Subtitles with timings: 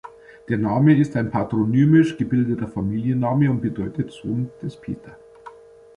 [0.49, 5.15] Der Name ist ein Patronymisch gebildeter Familienname und bedeutet "Sohn des Peter".